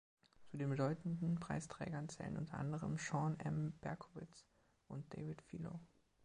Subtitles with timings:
[0.49, 3.71] Zu den bedeutenden Preisträgern zählen unter anderem Sean M.
[3.81, 4.47] Berkowitz
[4.87, 5.79] und David Filo.